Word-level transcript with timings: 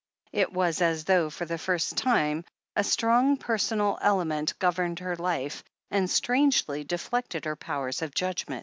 It 0.31 0.51
was 0.51 0.81
as 0.81 1.03
though, 1.05 1.29
for 1.29 1.45
the 1.45 1.59
first 1.59 1.95
time, 1.95 2.43
a 2.75 2.83
strong 2.83 3.37
personal 3.37 3.99
element 4.01 4.57
governed 4.57 4.97
her 4.97 5.15
life 5.15 5.63
and 5.91 6.09
strangely 6.09 6.83
deflected 6.83 7.45
her 7.45 7.55
powers 7.55 8.01
of 8.01 8.15
judgment. 8.15 8.59